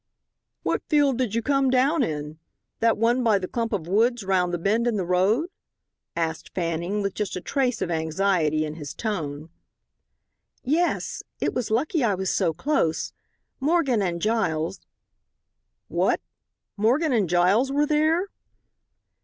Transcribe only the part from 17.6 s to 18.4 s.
were there?"